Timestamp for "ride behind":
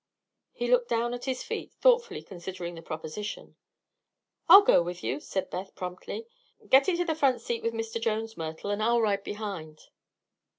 8.99-9.89